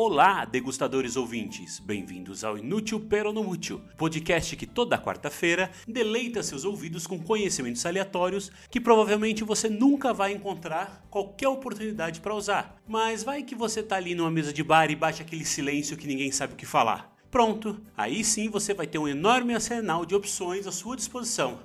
[0.00, 1.80] Olá, degustadores ouvintes!
[1.80, 8.80] Bem-vindos ao Inútil Peronomútil, podcast que toda quarta-feira deleita seus ouvidos com conhecimentos aleatórios que
[8.80, 12.80] provavelmente você nunca vai encontrar qualquer oportunidade para usar.
[12.86, 16.06] Mas vai que você tá ali numa mesa de bar e bate aquele silêncio que
[16.06, 17.12] ninguém sabe o que falar.
[17.28, 21.58] Pronto, aí sim você vai ter um enorme arsenal de opções à sua disposição.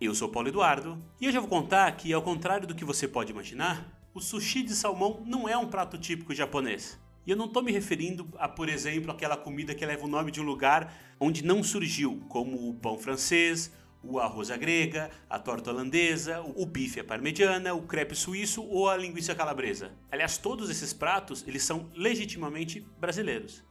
[0.00, 3.06] Eu sou Paulo Eduardo e eu já vou contar que, ao contrário do que você
[3.06, 6.98] pode imaginar, o sushi de salmão não é um prato típico japonês.
[7.28, 10.30] E eu não estou me referindo a, por exemplo, aquela comida que leva o nome
[10.30, 13.70] de um lugar onde não surgiu, como o pão francês,
[14.02, 18.88] o arroz à grega, a torta holandesa, o bife à parmegiana, o crepe suíço ou
[18.88, 19.92] a linguiça calabresa.
[20.10, 23.62] Aliás, todos esses pratos, eles são legitimamente brasileiros.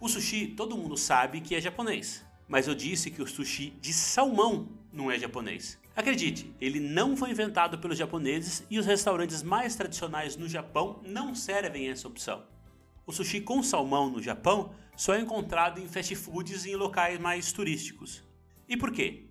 [0.00, 3.92] O sushi, todo mundo sabe que é japonês, mas eu disse que o sushi de
[3.92, 5.78] salmão não é japonês.
[5.94, 11.34] Acredite, ele não foi inventado pelos japoneses e os restaurantes mais tradicionais no Japão não
[11.34, 12.53] servem essa opção.
[13.06, 17.20] O sushi com salmão no Japão só é encontrado em fast foods e em locais
[17.20, 18.24] mais turísticos.
[18.66, 19.26] E por quê?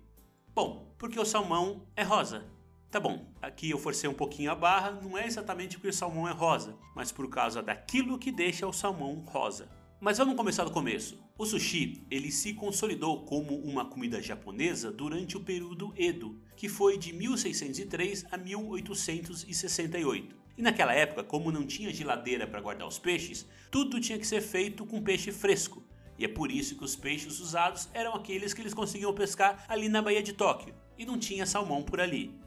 [0.54, 2.46] Bom, porque o salmão é rosa.
[2.88, 6.28] Tá bom, aqui eu forcei um pouquinho a barra, não é exatamente porque o salmão
[6.28, 9.68] é rosa, mas por causa daquilo que deixa o salmão rosa.
[10.00, 11.18] Mas vamos começar do começo.
[11.36, 16.96] O sushi, ele se consolidou como uma comida japonesa durante o período Edo, que foi
[16.96, 20.43] de 1603 a 1868.
[20.56, 24.40] E naquela época, como não tinha geladeira para guardar os peixes, tudo tinha que ser
[24.40, 25.84] feito com peixe fresco.
[26.18, 29.88] E é por isso que os peixes usados eram aqueles que eles conseguiam pescar ali
[29.88, 32.38] na Baía de Tóquio, e não tinha salmão por ali.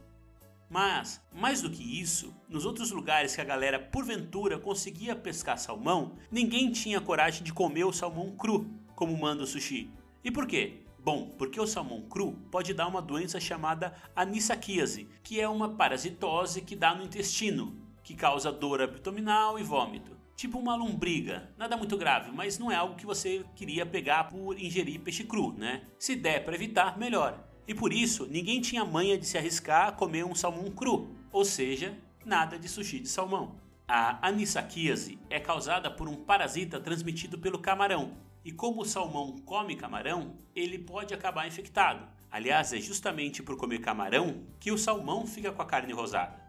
[0.70, 6.16] Mas, mais do que isso, nos outros lugares que a galera porventura conseguia pescar salmão,
[6.30, 9.90] ninguém tinha coragem de comer o salmão cru, como manda o sushi.
[10.24, 10.82] E por quê?
[11.00, 16.62] Bom, porque o salmão cru pode dar uma doença chamada anisakíase, que é uma parasitose
[16.62, 20.16] que dá no intestino, que causa dor abdominal e vômito.
[20.34, 24.58] Tipo uma lombriga, nada muito grave, mas não é algo que você queria pegar por
[24.58, 25.82] ingerir peixe cru, né?
[26.00, 27.44] Se der para evitar, melhor.
[27.68, 31.44] E por isso, ninguém tinha manha de se arriscar a comer um salmão cru, ou
[31.44, 33.58] seja, nada de sushi de salmão.
[33.86, 38.14] A anisakíase é causada por um parasita transmitido pelo camarão,
[38.46, 42.08] e como o salmão come camarão, ele pode acabar infectado.
[42.32, 46.47] Aliás, é justamente por comer camarão que o salmão fica com a carne rosada.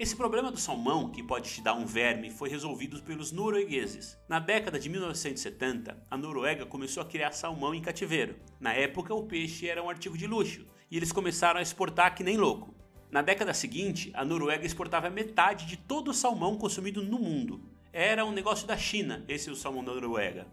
[0.00, 4.18] Esse problema do salmão, que pode te dar um verme, foi resolvido pelos noruegueses.
[4.26, 8.34] Na década de 1970, a Noruega começou a criar salmão em cativeiro.
[8.58, 12.24] Na época, o peixe era um artigo de luxo e eles começaram a exportar que
[12.24, 12.74] nem louco.
[13.10, 17.60] Na década seguinte, a Noruega exportava metade de todo o salmão consumido no mundo.
[17.92, 20.46] Era um negócio da China, esse é o salmão da Noruega.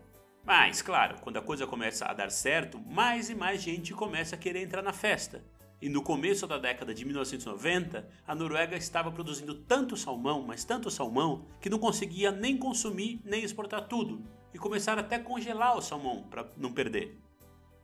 [0.43, 4.37] Mas, claro, quando a coisa começa a dar certo, mais e mais gente começa a
[4.37, 5.41] querer entrar na festa.
[5.79, 10.89] E no começo da década de 1990, a Noruega estava produzindo tanto salmão, mas tanto
[10.89, 15.81] salmão, que não conseguia nem consumir nem exportar tudo, e começaram até a congelar o
[15.81, 17.19] salmão para não perder.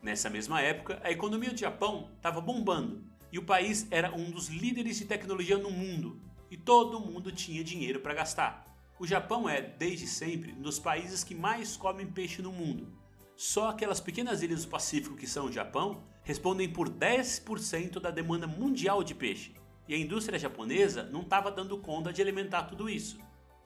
[0.01, 4.47] Nessa mesma época, a economia do Japão estava bombando, e o país era um dos
[4.47, 8.65] líderes de tecnologia no mundo, e todo mundo tinha dinheiro para gastar.
[8.99, 12.91] O Japão é, desde sempre, um dos países que mais comem peixe no mundo.
[13.35, 18.47] Só aquelas pequenas ilhas do Pacífico que são o Japão respondem por 10% da demanda
[18.47, 19.53] mundial de peixe,
[19.87, 23.19] e a indústria japonesa não estava dando conta de alimentar tudo isso.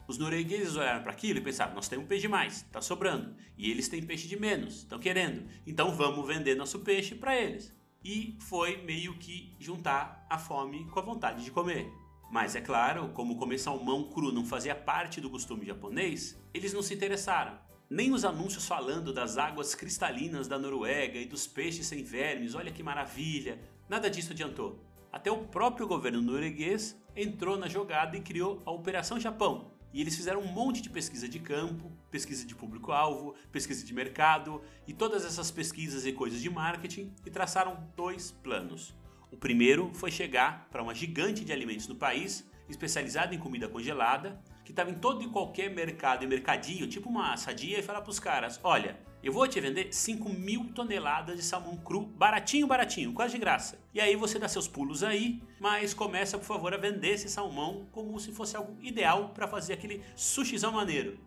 [0.07, 3.69] Os noruegueses olharam para aquilo e pensaram: nós temos peixe de mais, está sobrando, e
[3.69, 7.75] eles têm peixe de menos, estão querendo, então vamos vender nosso peixe para eles.
[8.03, 11.91] E foi meio que juntar a fome com a vontade de comer.
[12.31, 16.81] Mas é claro, como comer salmão cru não fazia parte do costume japonês, eles não
[16.81, 17.57] se interessaram.
[17.89, 22.69] Nem os anúncios falando das águas cristalinas da Noruega e dos peixes sem vermes, olha
[22.69, 24.83] que maravilha, nada disso adiantou.
[25.09, 29.71] Até o próprio governo norueguês entrou na jogada e criou a Operação Japão.
[29.93, 34.61] E eles fizeram um monte de pesquisa de campo, pesquisa de público-alvo, pesquisa de mercado
[34.85, 38.93] e todas essas pesquisas e coisas de marketing e traçaram dois planos.
[39.31, 44.41] O primeiro foi chegar para uma gigante de alimentos no país, especializada em comida congelada,
[44.63, 48.11] que estava em todo e qualquer mercado e mercadinho, tipo uma sadia, e falar para
[48.11, 53.13] os caras: olha, eu vou te vender 5 mil toneladas de salmão cru, baratinho, baratinho,
[53.13, 53.79] quase de graça.
[53.93, 57.87] E aí você dá seus pulos aí, mas começa, por favor, a vender esse salmão
[57.91, 61.17] como se fosse algo ideal para fazer aquele sushizão maneiro.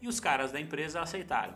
[0.00, 1.54] E os caras da empresa aceitaram.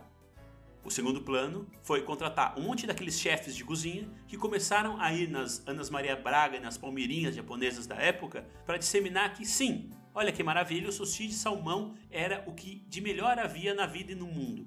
[0.85, 5.27] O segundo plano foi contratar um monte daqueles chefes de cozinha que começaram a ir
[5.27, 10.31] nas Anas Maria Braga e nas Palmeirinhas japonesas da época para disseminar que sim, Olha
[10.31, 14.15] que maravilha, o sushi de salmão era o que de melhor havia na vida e
[14.15, 14.65] no mundo.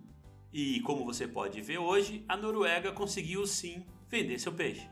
[0.52, 4.86] E como você pode ver hoje, a Noruega conseguiu sim vender seu peixe.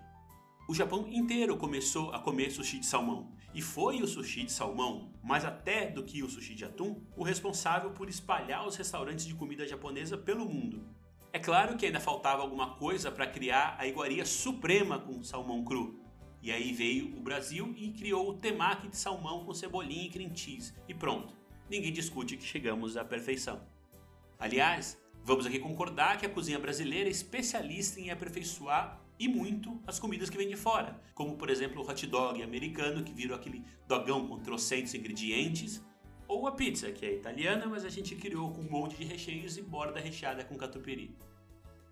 [0.66, 5.12] O Japão inteiro começou a comer sushi de salmão, e foi o sushi de salmão,
[5.22, 9.34] mais até do que o sushi de atum, o responsável por espalhar os restaurantes de
[9.34, 10.86] comida japonesa pelo mundo.
[11.32, 16.00] É claro que ainda faltava alguma coisa para criar a iguaria suprema com salmão cru.
[16.42, 20.34] E aí veio o Brasil e criou o temaki de salmão com cebolinha e cream
[20.34, 20.74] cheese.
[20.88, 21.36] E pronto,
[21.68, 23.60] ninguém discute que chegamos à perfeição.
[24.38, 29.98] Aliás, Vamos aqui concordar que a cozinha brasileira é especialista em aperfeiçoar e muito as
[29.98, 33.64] comidas que vêm de fora, como por exemplo o hot dog americano que virou aquele
[33.88, 35.84] dogão com trocentos ingredientes,
[36.28, 39.56] ou a pizza que é italiana, mas a gente criou com um monte de recheios
[39.56, 41.16] e borda recheada com catupiry.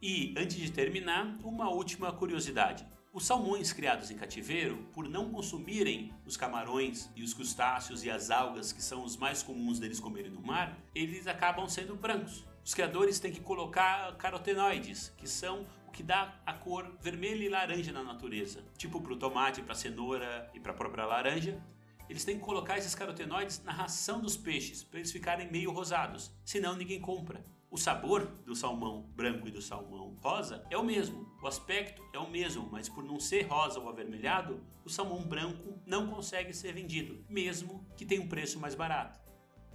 [0.03, 2.87] E antes de terminar, uma última curiosidade.
[3.13, 8.29] Os salmões criados em cativeiro, por não consumirem os camarões e os crustáceos e as
[8.29, 12.45] algas que são os mais comuns deles comerem no mar, eles acabam sendo brancos.
[12.65, 17.49] Os criadores têm que colocar carotenoides, que são o que dá a cor vermelha e
[17.49, 18.65] laranja na natureza.
[18.77, 21.63] Tipo para o tomate, para a cenoura e para a própria laranja.
[22.09, 26.31] Eles têm que colocar esses carotenoides na ração dos peixes, para eles ficarem meio rosados,
[26.45, 27.45] senão ninguém compra.
[27.71, 32.19] O sabor do salmão branco e do salmão rosa é o mesmo, o aspecto é
[32.19, 36.73] o mesmo, mas por não ser rosa ou avermelhado, o salmão branco não consegue ser
[36.73, 39.19] vendido, mesmo que tenha um preço mais barato.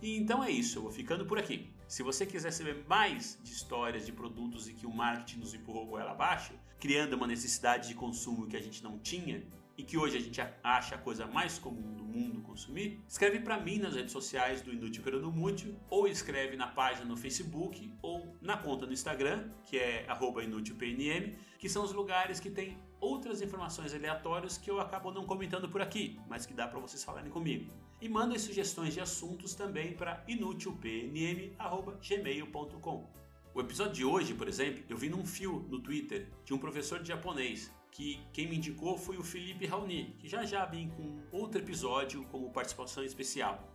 [0.02, 1.74] E então é isso, eu vou ficando por aqui.
[1.90, 5.86] Se você quiser saber mais de histórias de produtos e que o marketing nos empurrou
[5.86, 9.46] goela abaixo, criando uma necessidade de consumo que a gente não tinha
[9.80, 13.58] e que hoje a gente acha a coisa mais comum do mundo consumir, escreve para
[13.58, 18.36] mim nas redes sociais do Inútil Pero Mútil, ou escreve na página no Facebook ou
[18.42, 20.06] na conta no Instagram, que é
[20.44, 25.70] inútilpnm, que são os lugares que tem outras informações aleatórias que eu acabo não comentando
[25.70, 27.72] por aqui, mas que dá para vocês falarem comigo.
[28.02, 33.10] E mandem sugestões de assuntos também para inútilpnm@gmail.com.
[33.54, 37.02] O episódio de hoje, por exemplo, eu vi num fio no Twitter de um professor
[37.02, 41.22] de japonês que quem me indicou foi o Felipe Raoni, que já já vem com
[41.32, 43.68] outro episódio como participação especial.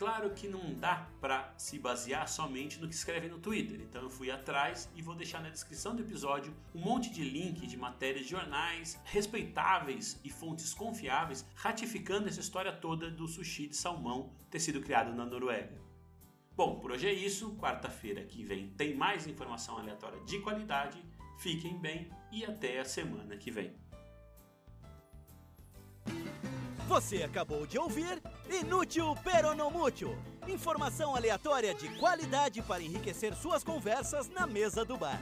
[0.00, 4.08] Claro que não dá para se basear somente no que escreve no Twitter, então eu
[4.08, 8.24] fui atrás e vou deixar na descrição do episódio um monte de link de matérias
[8.24, 14.58] de jornais respeitáveis e fontes confiáveis ratificando essa história toda do sushi de salmão ter
[14.58, 15.78] sido criado na Noruega.
[16.56, 17.56] Bom, por hoje é isso.
[17.56, 21.02] Quarta-feira que vem tem mais informação aleatória de qualidade.
[21.40, 23.74] Fiquem bem e até a semana que vem.
[26.86, 28.20] Você acabou de ouvir
[28.50, 30.18] Inútil Peronomútil.
[30.46, 35.18] Informação aleatória de qualidade para enriquecer suas conversas na mesa do bar.